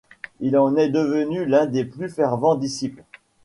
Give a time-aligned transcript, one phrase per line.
[0.39, 3.03] Il en est devenu l'un des plus fervents disciples.